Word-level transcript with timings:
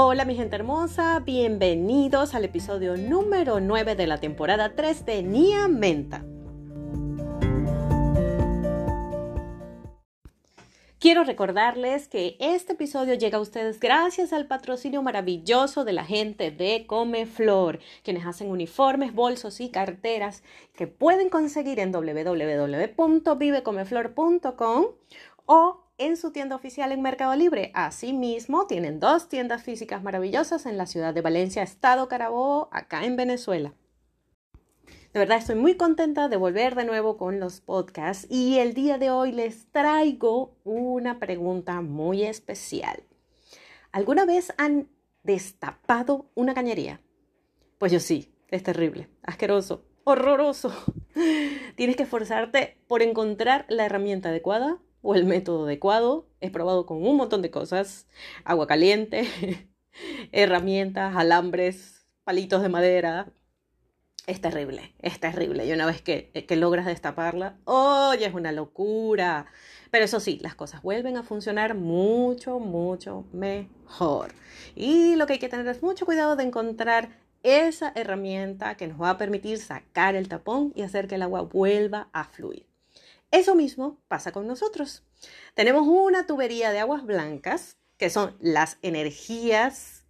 Hola 0.00 0.24
mi 0.24 0.36
gente 0.36 0.54
hermosa, 0.54 1.18
bienvenidos 1.18 2.36
al 2.36 2.44
episodio 2.44 2.96
número 2.96 3.58
9 3.58 3.96
de 3.96 4.06
la 4.06 4.20
temporada 4.20 4.76
3 4.76 5.04
de 5.04 5.24
Nia 5.24 5.66
Menta. 5.66 6.24
Quiero 11.00 11.24
recordarles 11.24 12.06
que 12.06 12.36
este 12.38 12.74
episodio 12.74 13.14
llega 13.14 13.38
a 13.38 13.40
ustedes 13.40 13.80
gracias 13.80 14.32
al 14.32 14.46
patrocinio 14.46 15.02
maravilloso 15.02 15.84
de 15.84 15.94
la 15.94 16.04
gente 16.04 16.52
de 16.52 16.86
Comeflor, 16.86 17.80
quienes 18.04 18.24
hacen 18.24 18.52
uniformes, 18.52 19.12
bolsos 19.12 19.60
y 19.60 19.70
carteras 19.70 20.44
que 20.76 20.86
pueden 20.86 21.28
conseguir 21.28 21.80
en 21.80 21.90
www.vivecomeflor.com 21.90 24.86
o 25.46 25.87
en 25.98 26.16
su 26.16 26.30
tienda 26.30 26.56
oficial 26.56 26.92
en 26.92 27.02
Mercado 27.02 27.34
Libre. 27.34 27.72
Asimismo, 27.74 28.66
tienen 28.66 29.00
dos 29.00 29.28
tiendas 29.28 29.64
físicas 29.64 30.02
maravillosas 30.02 30.64
en 30.64 30.78
la 30.78 30.86
ciudad 30.86 31.12
de 31.12 31.20
Valencia, 31.20 31.62
Estado 31.62 32.08
Carabobo, 32.08 32.68
acá 32.72 33.04
en 33.04 33.16
Venezuela. 33.16 33.74
De 35.12 35.18
verdad 35.18 35.38
estoy 35.38 35.56
muy 35.56 35.76
contenta 35.76 36.28
de 36.28 36.36
volver 36.36 36.74
de 36.74 36.84
nuevo 36.84 37.16
con 37.16 37.40
los 37.40 37.60
podcasts 37.60 38.26
y 38.30 38.58
el 38.58 38.74
día 38.74 38.98
de 38.98 39.10
hoy 39.10 39.32
les 39.32 39.66
traigo 39.72 40.54
una 40.64 41.18
pregunta 41.18 41.80
muy 41.80 42.22
especial. 42.22 43.02
¿Alguna 43.90 44.26
vez 44.26 44.52
han 44.58 44.88
destapado 45.24 46.30
una 46.34 46.54
cañería? 46.54 47.00
Pues 47.78 47.90
yo 47.90 48.00
sí, 48.00 48.32
es 48.48 48.62
terrible, 48.62 49.08
asqueroso, 49.22 49.84
horroroso. 50.04 50.72
Tienes 51.76 51.96
que 51.96 52.02
esforzarte 52.04 52.78
por 52.86 53.02
encontrar 53.02 53.64
la 53.68 53.86
herramienta 53.86 54.28
adecuada 54.28 54.78
o 55.02 55.14
el 55.14 55.24
método 55.24 55.64
adecuado. 55.64 56.28
He 56.40 56.50
probado 56.50 56.86
con 56.86 57.06
un 57.06 57.16
montón 57.16 57.42
de 57.42 57.50
cosas. 57.50 58.06
Agua 58.44 58.66
caliente, 58.66 59.28
herramientas, 60.32 61.16
alambres, 61.16 62.06
palitos 62.24 62.62
de 62.62 62.68
madera. 62.68 63.32
Es 64.26 64.42
terrible, 64.42 64.94
es 65.00 65.20
terrible. 65.20 65.66
Y 65.66 65.72
una 65.72 65.86
vez 65.86 66.02
que, 66.02 66.30
que 66.46 66.56
logras 66.56 66.84
destaparla, 66.84 67.56
¡oye! 67.64 68.26
es 68.26 68.34
una 68.34 68.52
locura. 68.52 69.46
Pero 69.90 70.04
eso 70.04 70.20
sí, 70.20 70.38
las 70.42 70.54
cosas 70.54 70.82
vuelven 70.82 71.16
a 71.16 71.22
funcionar 71.22 71.74
mucho, 71.74 72.58
mucho 72.58 73.24
mejor. 73.32 74.32
Y 74.76 75.16
lo 75.16 75.26
que 75.26 75.34
hay 75.34 75.38
que 75.38 75.48
tener 75.48 75.66
es 75.68 75.82
mucho 75.82 76.04
cuidado 76.04 76.36
de 76.36 76.44
encontrar 76.44 77.08
esa 77.42 77.92
herramienta 77.94 78.76
que 78.76 78.86
nos 78.86 79.00
va 79.00 79.10
a 79.10 79.18
permitir 79.18 79.58
sacar 79.58 80.14
el 80.14 80.28
tapón 80.28 80.72
y 80.74 80.82
hacer 80.82 81.08
que 81.08 81.14
el 81.14 81.22
agua 81.22 81.42
vuelva 81.42 82.08
a 82.12 82.24
fluir. 82.24 82.66
Eso 83.30 83.54
mismo 83.54 84.00
pasa 84.08 84.32
con 84.32 84.46
nosotros. 84.46 85.04
Tenemos 85.54 85.86
una 85.86 86.26
tubería 86.26 86.72
de 86.72 86.78
aguas 86.78 87.04
blancas, 87.04 87.76
que 87.98 88.10
son 88.10 88.36
las 88.40 88.78
energías 88.82 90.04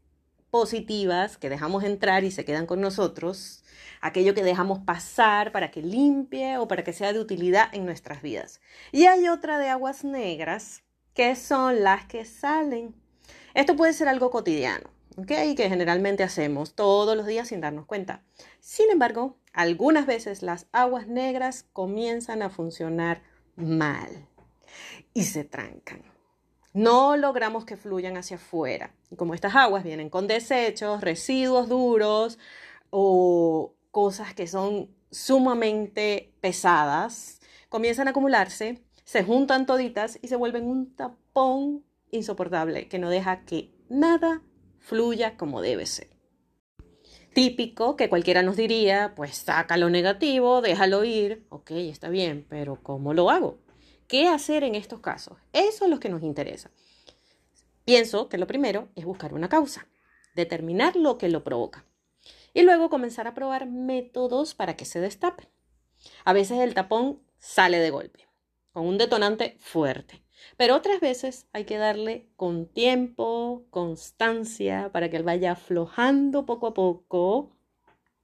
positivas 0.50 1.36
que 1.36 1.50
dejamos 1.50 1.84
entrar 1.84 2.24
y 2.24 2.30
se 2.30 2.44
quedan 2.44 2.66
con 2.66 2.80
nosotros, 2.80 3.64
aquello 4.00 4.34
que 4.34 4.44
dejamos 4.44 4.80
pasar 4.80 5.52
para 5.52 5.70
que 5.70 5.82
limpie 5.82 6.58
o 6.58 6.68
para 6.68 6.84
que 6.84 6.92
sea 6.92 7.12
de 7.12 7.20
utilidad 7.20 7.68
en 7.74 7.84
nuestras 7.84 8.22
vidas. 8.22 8.60
Y 8.92 9.06
hay 9.06 9.28
otra 9.28 9.58
de 9.58 9.68
aguas 9.68 10.04
negras, 10.04 10.82
que 11.14 11.34
son 11.34 11.82
las 11.82 12.06
que 12.06 12.24
salen. 12.24 12.94
Esto 13.54 13.76
puede 13.76 13.92
ser 13.92 14.08
algo 14.08 14.30
cotidiano, 14.30 14.88
¿ok? 15.18 15.56
Que 15.56 15.68
generalmente 15.68 16.22
hacemos 16.22 16.74
todos 16.74 17.16
los 17.16 17.26
días 17.26 17.48
sin 17.48 17.60
darnos 17.60 17.86
cuenta. 17.86 18.22
Sin 18.60 18.88
embargo, 18.90 19.36
algunas 19.52 20.06
veces 20.06 20.42
las 20.42 20.68
aguas 20.70 21.08
negras 21.08 21.66
comienzan 21.72 22.40
a 22.42 22.50
funcionar 22.50 23.22
mal 23.56 24.28
y 25.14 25.24
se 25.24 25.42
trancan. 25.42 26.02
No 26.72 27.16
logramos 27.16 27.64
que 27.64 27.76
fluyan 27.76 28.16
hacia 28.16 28.36
afuera. 28.36 28.94
Y 29.10 29.16
como 29.16 29.34
estas 29.34 29.56
aguas 29.56 29.82
vienen 29.82 30.08
con 30.08 30.28
desechos, 30.28 31.00
residuos 31.00 31.68
duros 31.68 32.38
o 32.90 33.74
cosas 33.90 34.34
que 34.34 34.46
son 34.46 34.88
sumamente 35.10 36.32
pesadas, 36.40 37.40
comienzan 37.68 38.06
a 38.06 38.10
acumularse, 38.10 38.84
se 39.02 39.24
juntan 39.24 39.66
toditas 39.66 40.20
y 40.22 40.28
se 40.28 40.36
vuelven 40.36 40.66
un 40.66 40.94
tapón 40.94 41.82
insoportable 42.12 42.88
que 42.88 43.00
no 43.00 43.10
deja 43.10 43.44
que 43.44 43.72
nada 43.88 44.42
fluya 44.88 45.36
como 45.36 45.60
debe 45.60 45.86
ser 45.86 46.18
típico 47.38 47.94
que 47.94 48.08
cualquiera 48.08 48.42
nos 48.42 48.56
diría, 48.56 49.12
pues 49.14 49.36
saca 49.36 49.76
lo 49.76 49.90
negativo, 49.90 50.60
déjalo 50.60 51.04
ir, 51.04 51.46
ok, 51.50 51.70
está 51.70 52.08
bien, 52.08 52.44
pero 52.48 52.82
¿cómo 52.82 53.14
lo 53.14 53.30
hago? 53.30 53.60
¿Qué 54.08 54.26
hacer 54.26 54.64
en 54.64 54.74
estos 54.74 54.98
casos? 54.98 55.38
Eso 55.52 55.84
es 55.84 55.90
lo 55.90 56.00
que 56.00 56.08
nos 56.08 56.24
interesa. 56.24 56.72
Pienso 57.84 58.28
que 58.28 58.38
lo 58.38 58.48
primero 58.48 58.88
es 58.96 59.04
buscar 59.04 59.34
una 59.34 59.48
causa, 59.48 59.86
determinar 60.34 60.96
lo 60.96 61.16
que 61.16 61.28
lo 61.28 61.44
provoca 61.44 61.84
y 62.54 62.62
luego 62.62 62.90
comenzar 62.90 63.28
a 63.28 63.34
probar 63.34 63.66
métodos 63.68 64.54
para 64.54 64.74
que 64.74 64.84
se 64.84 64.98
destape. 64.98 65.48
A 66.24 66.32
veces 66.32 66.58
el 66.58 66.74
tapón 66.74 67.22
sale 67.38 67.78
de 67.78 67.90
golpe, 67.90 68.26
con 68.72 68.84
un 68.84 68.98
detonante 68.98 69.58
fuerte. 69.60 70.24
Pero 70.56 70.76
otras 70.76 71.00
veces 71.00 71.46
hay 71.52 71.64
que 71.64 71.78
darle 71.78 72.28
con 72.36 72.66
tiempo, 72.66 73.66
constancia, 73.70 74.90
para 74.92 75.10
que 75.10 75.16
él 75.16 75.22
vaya 75.22 75.52
aflojando 75.52 76.46
poco 76.46 76.68
a 76.68 76.74
poco. 76.74 77.56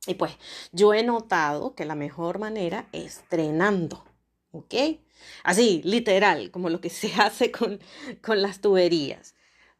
Y 0.06 0.14
pues 0.14 0.32
yo 0.72 0.94
he 0.94 1.02
notado 1.02 1.74
que 1.74 1.84
la 1.84 1.94
mejor 1.94 2.38
manera 2.38 2.88
es 2.92 3.24
drenando, 3.30 4.04
¿ok? 4.52 4.74
Así, 5.42 5.80
literal, 5.84 6.50
como 6.50 6.70
lo 6.70 6.80
que 6.80 6.90
se 6.90 7.12
hace 7.20 7.50
con, 7.50 7.80
con 8.22 8.42
las 8.42 8.60
tuberías. 8.60 9.34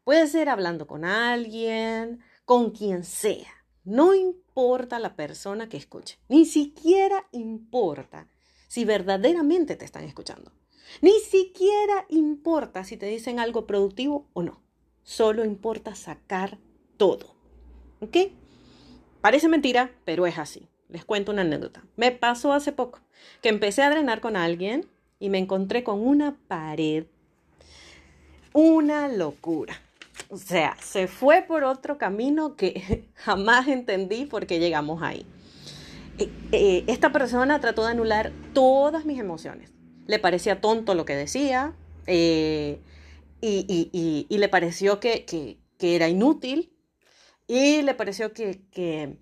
Puede 0.05 0.27
ser 0.27 0.49
hablando 0.49 0.87
con 0.87 1.05
alguien, 1.05 2.21
con 2.45 2.71
quien 2.71 3.05
sea. 3.05 3.53
No 3.85 4.15
importa 4.15 4.99
la 4.99 5.17
persona 5.17 5.69
que 5.69 5.77
escuche. 5.77 6.19
Ni 6.29 6.47
siquiera 6.47 7.27
importa 7.33 8.29
si 8.69 8.85
verdaderamente 8.85 9.77
te 9.77 9.85
están 9.85 10.05
escuchando. 10.05 10.53
Ni 11.01 11.19
siquiera 11.21 12.07
importa 12.09 12.85
si 12.85 12.97
te 12.97 13.07
dicen 13.07 13.39
algo 13.39 13.67
productivo 13.67 14.27
o 14.33 14.43
no. 14.43 14.61
Solo 15.03 15.45
importa 15.45 15.95
sacar 15.95 16.59
todo. 16.97 17.35
¿Ok? 18.01 18.17
Parece 19.21 19.49
mentira, 19.49 19.91
pero 20.05 20.27
es 20.27 20.39
así. 20.39 20.69
Les 20.89 21.05
cuento 21.05 21.33
una 21.33 21.43
anécdota. 21.43 21.85
Me 21.97 22.13
pasó 22.13 22.53
hace 22.53 22.73
poco 22.73 23.01
que 23.41 23.49
empecé 23.49 23.83
a 23.83 23.91
drenar 23.91 24.21
con 24.21 24.37
alguien 24.37 24.87
y 25.19 25.31
me 25.31 25.39
encontré 25.39 25.83
con 25.85 26.07
una 26.07 26.37
pared. 26.49 27.07
Una 28.53 29.09
locura. 29.09 29.81
O 30.29 30.37
sea, 30.37 30.77
se 30.81 31.07
fue 31.07 31.43
por 31.43 31.65
otro 31.65 31.99
camino 31.99 32.57
que 32.57 33.09
jamás 33.15 33.69
entendí 33.69 34.27
por 34.27 34.47
qué 34.47 34.59
llegamos 34.59 35.03
ahí. 35.03 35.27
Eh, 36.19 36.31
eh, 36.53 36.85
esta 36.87 37.11
persona 37.11 37.61
trató 37.61 37.85
de 37.85 37.91
anular 37.91 38.33
todas 38.53 39.05
mis 39.05 39.19
emociones 39.19 39.75
le 40.07 40.19
parecía 40.19 40.61
tonto 40.61 40.95
lo 40.95 41.05
que 41.05 41.17
decía 41.17 41.75
eh, 42.07 42.81
y, 43.41 44.27
le 44.31 44.49
pareció 44.49 45.01
que, 45.01 45.59
era 45.81 46.09
inútil 46.09 46.73
y 47.47 47.83
le 47.83 47.95
pareció 47.95 48.33
que, 48.33 49.19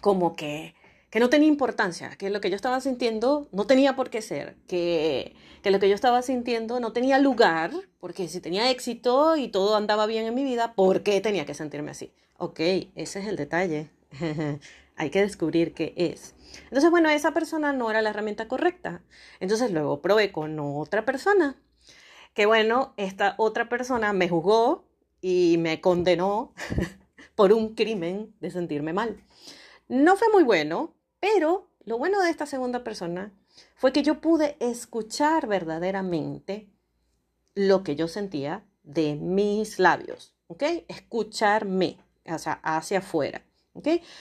como 0.00 0.36
que, 0.36 0.74
no 1.18 1.30
tenía 1.30 1.48
importancia, 1.48 2.10
que 2.16 2.30
lo 2.30 2.40
que 2.40 2.50
yo 2.50 2.56
estaba 2.56 2.80
sintiendo 2.80 3.48
no 3.52 3.66
tenía 3.66 3.96
por 3.96 4.10
qué 4.10 4.20
ser, 4.20 4.56
que, 4.68 5.34
que 5.62 5.70
lo 5.70 5.78
que 5.78 5.88
yo 5.88 5.94
estaba 5.94 6.22
sintiendo 6.22 6.80
no 6.80 6.92
tenía 6.92 7.18
lugar, 7.18 7.72
porque 7.98 8.28
si 8.28 8.40
tenía 8.40 8.70
éxito 8.70 9.36
y 9.36 9.48
todo 9.48 9.76
andaba 9.76 10.06
bien 10.06 10.26
en 10.26 10.34
mi 10.34 10.44
vida, 10.44 10.74
¿por 10.74 11.02
qué 11.02 11.20
tenía 11.20 11.46
que 11.46 11.54
sentirme 11.54 11.92
así? 11.92 12.12
Ok, 12.36 12.60
ese 12.94 13.20
es 13.20 13.26
el 13.26 13.36
detalle. 13.36 13.90
hay 15.00 15.08
que 15.08 15.22
descubrir 15.22 15.72
qué 15.72 15.94
es. 15.96 16.34
Entonces, 16.64 16.90
bueno, 16.90 17.08
esa 17.08 17.32
persona 17.32 17.72
no 17.72 17.90
era 17.90 18.02
la 18.02 18.10
herramienta 18.10 18.48
correcta. 18.48 19.02
Entonces 19.40 19.70
luego 19.70 20.02
probé 20.02 20.30
con 20.30 20.60
otra 20.60 21.06
persona. 21.06 21.56
Que 22.34 22.44
bueno, 22.44 22.92
esta 22.98 23.34
otra 23.38 23.70
persona 23.70 24.12
me 24.12 24.28
juzgó 24.28 24.84
y 25.22 25.56
me 25.58 25.80
condenó 25.80 26.52
por 27.34 27.54
un 27.54 27.74
crimen 27.74 28.34
de 28.40 28.50
sentirme 28.50 28.92
mal. 28.92 29.24
No 29.88 30.16
fue 30.16 30.28
muy 30.30 30.42
bueno, 30.42 30.92
pero 31.18 31.70
lo 31.86 31.96
bueno 31.96 32.20
de 32.20 32.28
esta 32.28 32.44
segunda 32.44 32.84
persona 32.84 33.32
fue 33.76 33.94
que 33.94 34.02
yo 34.02 34.20
pude 34.20 34.58
escuchar 34.60 35.46
verdaderamente 35.46 36.68
lo 37.54 37.84
que 37.84 37.96
yo 37.96 38.06
sentía 38.06 38.66
de 38.82 39.14
mis 39.14 39.78
labios, 39.78 40.34
¿ok? 40.48 40.62
Escucharme, 40.88 41.96
o 42.26 42.38
sea, 42.38 42.60
hacia 42.62 42.98
afuera. 42.98 43.42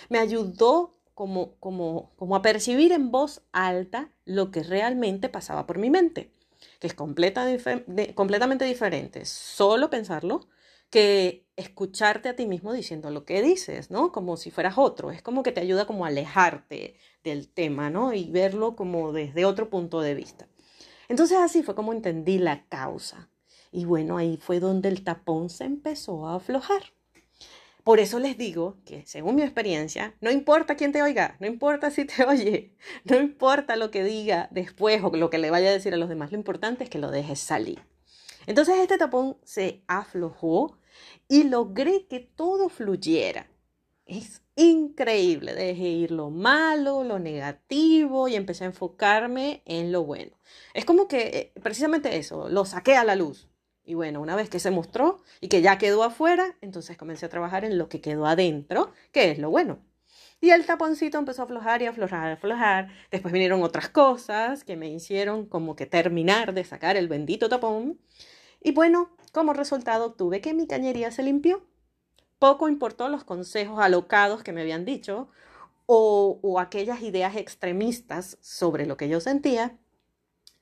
Me 0.09 0.19
ayudó 0.19 0.97
como, 1.13 1.55
como, 1.59 2.13
como 2.15 2.35
a 2.35 2.41
percibir 2.41 2.91
en 2.91 3.11
voz 3.11 3.41
alta 3.51 4.11
lo 4.25 4.51
que 4.51 4.63
realmente 4.63 5.29
pasaba 5.29 5.65
por 5.67 5.77
mi 5.77 5.89
mente, 5.89 6.31
que 6.79 6.87
es 6.87 6.93
completamente 6.93 8.65
diferente 8.65 9.25
solo 9.25 9.89
pensarlo 9.89 10.47
que 10.89 11.45
escucharte 11.55 12.29
a 12.29 12.35
ti 12.35 12.45
mismo 12.47 12.73
diciendo 12.73 13.11
lo 13.11 13.25
que 13.25 13.41
dices, 13.41 13.91
¿no? 13.91 14.11
Como 14.11 14.37
si 14.37 14.49
fueras 14.49 14.77
otro. 14.77 15.11
Es 15.11 15.21
como 15.21 15.43
que 15.43 15.51
te 15.51 15.61
ayuda 15.61 15.85
como 15.85 16.05
a 16.05 16.07
alejarte 16.07 16.95
del 17.23 17.49
tema, 17.49 17.89
¿no? 17.89 18.13
Y 18.13 18.31
verlo 18.31 18.75
como 18.75 19.11
desde 19.11 19.45
otro 19.45 19.69
punto 19.69 20.01
de 20.01 20.15
vista. 20.15 20.47
Entonces 21.09 21.37
así 21.37 21.63
fue 21.63 21.75
como 21.75 21.93
entendí 21.93 22.39
la 22.39 22.65
causa. 22.67 23.29
Y 23.71 23.85
bueno, 23.85 24.17
ahí 24.17 24.37
fue 24.37 24.59
donde 24.59 24.89
el 24.89 25.03
tapón 25.03 25.49
se 25.49 25.65
empezó 25.65 26.27
a 26.27 26.35
aflojar. 26.35 26.93
Por 27.89 27.99
eso 27.99 28.19
les 28.19 28.37
digo 28.37 28.77
que, 28.85 29.03
según 29.07 29.33
mi 29.33 29.41
experiencia, 29.41 30.13
no 30.21 30.29
importa 30.29 30.75
quién 30.75 30.91
te 30.91 31.01
oiga, 31.01 31.35
no 31.39 31.47
importa 31.47 31.89
si 31.89 32.05
te 32.05 32.23
oye, 32.27 32.75
no 33.03 33.17
importa 33.17 33.77
lo 33.77 33.89
que 33.89 34.03
diga 34.03 34.47
después 34.51 35.01
o 35.03 35.09
lo 35.09 35.31
que 35.31 35.39
le 35.39 35.49
vaya 35.49 35.69
a 35.69 35.71
decir 35.71 35.95
a 35.95 35.97
los 35.97 36.07
demás, 36.07 36.31
lo 36.31 36.37
importante 36.37 36.83
es 36.83 36.91
que 36.91 36.99
lo 36.99 37.09
dejes 37.09 37.39
salir. 37.39 37.81
Entonces 38.45 38.77
este 38.77 38.99
tapón 38.99 39.37
se 39.43 39.81
aflojó 39.87 40.77
y 41.27 41.45
logré 41.45 42.05
que 42.05 42.19
todo 42.19 42.69
fluyera. 42.69 43.49
Es 44.05 44.43
increíble, 44.55 45.55
dejé 45.55 45.87
ir 45.87 46.11
lo 46.11 46.29
malo, 46.29 47.03
lo 47.03 47.17
negativo 47.17 48.27
y 48.27 48.35
empecé 48.35 48.65
a 48.65 48.67
enfocarme 48.67 49.63
en 49.65 49.91
lo 49.91 50.03
bueno. 50.03 50.37
Es 50.75 50.85
como 50.85 51.07
que 51.07 51.21
eh, 51.55 51.59
precisamente 51.63 52.17
eso, 52.17 52.49
lo 52.49 52.65
saqué 52.65 52.97
a 52.97 53.03
la 53.03 53.15
luz. 53.15 53.49
Y 53.89 53.95
bueno, 53.95 54.21
una 54.21 54.35
vez 54.35 54.51
que 54.51 54.59
se 54.59 54.69
mostró 54.69 55.23
y 55.41 55.47
que 55.47 55.63
ya 55.63 55.79
quedó 55.79 56.03
afuera, 56.03 56.55
entonces 56.61 56.95
comencé 56.95 57.25
a 57.25 57.29
trabajar 57.29 57.65
en 57.65 57.79
lo 57.79 57.89
que 57.89 58.01
quedó 58.01 58.27
adentro, 58.27 58.91
que 59.11 59.31
es 59.31 59.39
lo 59.39 59.49
bueno. 59.49 59.79
Y 60.39 60.51
el 60.51 60.67
taponcito 60.67 61.17
empezó 61.17 61.41
a 61.41 61.45
aflojar 61.45 61.81
y 61.81 61.87
aflojar, 61.87 62.33
aflojar. 62.33 62.89
Después 63.09 63.33
vinieron 63.33 63.63
otras 63.63 63.89
cosas 63.89 64.63
que 64.63 64.77
me 64.77 64.89
hicieron 64.89 65.47
como 65.47 65.75
que 65.75 65.87
terminar 65.87 66.53
de 66.53 66.65
sacar 66.65 66.97
el 66.97 67.07
bendito 67.07 67.49
tapón. 67.49 67.99
Y 68.61 68.73
bueno, 68.73 69.09
como 69.31 69.53
resultado 69.53 70.05
obtuve 70.05 70.39
que 70.39 70.53
mi 70.53 70.67
cañería 70.67 71.09
se 71.09 71.23
limpió. 71.23 71.65
Poco 72.37 72.69
importó 72.69 73.09
los 73.09 73.23
consejos 73.23 73.79
alocados 73.79 74.43
que 74.43 74.51
me 74.53 74.61
habían 74.61 74.85
dicho 74.85 75.29
o, 75.87 76.37
o 76.43 76.59
aquellas 76.59 77.01
ideas 77.01 77.35
extremistas 77.35 78.37
sobre 78.39 78.85
lo 78.85 78.97
que 78.97 79.09
yo 79.09 79.19
sentía 79.19 79.79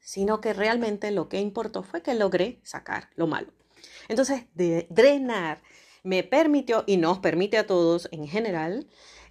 sino 0.07 0.39
que 0.39 0.54
realmente 0.54 1.12
lo 1.12 1.27
que 1.27 1.42
importó 1.42 1.83
fue 1.83 2.01
que 2.01 2.13
logré 2.13 2.62
sacar 2.63 3.09
lo 3.15 3.27
malo. 3.27 3.51
Entonces, 4.07 4.45
drenar 4.56 5.62
me 6.01 6.24
permitió, 6.24 6.86
y 6.88 6.95
nos 6.95 7.19
permite 7.19 7.57
a 7.57 7.68
todos 7.68 8.07
en 8.13 8.25
general, 8.25 8.88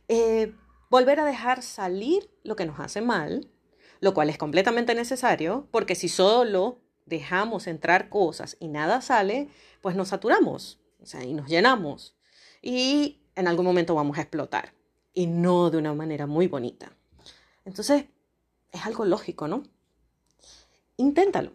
eh, 0.08 0.55
volver 0.90 1.19
a 1.20 1.25
dejar 1.25 1.62
salir 1.62 2.31
lo 2.43 2.56
que 2.56 2.67
nos 2.67 2.78
hace 2.78 3.00
mal, 3.00 3.50
lo 4.00 4.12
cual 4.12 4.28
es 4.28 4.37
completamente 4.37 4.94
necesario, 4.94 5.67
porque 5.70 5.94
si 5.94 6.11
solo 6.11 6.82
dejamos 7.06 7.69
entrar 7.69 8.11
cosas 8.11 8.58
y 8.61 8.69
nada 8.69 9.00
sale, 9.00 9.49
pues 9.81 9.96
nos 9.96 10.08
saturamos, 10.08 10.79
o 11.00 11.06
sea, 11.06 11.25
y 11.25 11.32
nos 11.32 11.49
llenamos. 11.49 12.19
Y 12.61 13.22
en 13.34 13.49
algún 13.49 13.64
momento 13.64 13.94
vamos 13.94 14.19
a 14.19 14.20
explotar, 14.20 14.75
y 15.14 15.26
no 15.26 15.70
de 15.70 15.79
una 15.79 15.94
manera 15.94 16.26
muy 16.26 16.49
bonita. 16.49 16.94
Entonces, 17.64 18.05
es 18.72 18.84
algo 18.84 19.06
lógico, 19.06 19.49
¿no? 19.49 19.62
Inténtalo. 20.96 21.52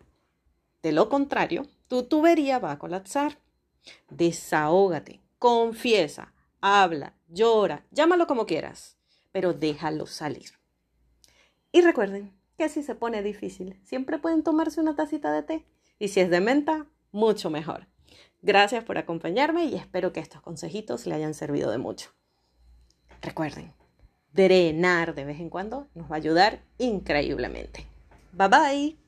De 0.83 0.91
lo 0.91 1.09
contrario, 1.09 1.67
tu 1.87 2.03
tubería 2.03 2.59
va 2.59 2.71
a 2.71 2.79
colapsar. 2.79 3.37
Desahógate, 4.09 5.21
confiesa, 5.39 6.33
habla, 6.59 7.15
llora, 7.27 7.85
llámalo 7.91 8.27
como 8.27 8.45
quieras, 8.45 8.97
pero 9.31 9.53
déjalo 9.53 10.05
salir. 10.05 10.51
Y 11.71 11.81
recuerden 11.81 12.33
que 12.57 12.69
si 12.69 12.83
se 12.83 12.95
pone 12.95 13.23
difícil, 13.23 13.79
siempre 13.83 14.19
pueden 14.19 14.43
tomarse 14.43 14.81
una 14.81 14.95
tacita 14.95 15.31
de 15.31 15.43
té. 15.43 15.65
Y 15.99 16.09
si 16.09 16.19
es 16.19 16.29
de 16.29 16.41
menta, 16.41 16.85
mucho 17.11 17.49
mejor. 17.49 17.87
Gracias 18.41 18.83
por 18.83 18.97
acompañarme 18.97 19.65
y 19.65 19.75
espero 19.75 20.13
que 20.13 20.19
estos 20.19 20.41
consejitos 20.41 21.05
le 21.05 21.15
hayan 21.15 21.33
servido 21.33 21.71
de 21.71 21.77
mucho. 21.77 22.09
Recuerden, 23.21 23.71
drenar 24.33 25.13
de 25.13 25.25
vez 25.25 25.39
en 25.39 25.49
cuando 25.49 25.87
nos 25.93 26.09
va 26.11 26.15
a 26.15 26.17
ayudar 26.17 26.61
increíblemente. 26.77 27.85
Bye 28.33 28.47
bye. 28.47 29.00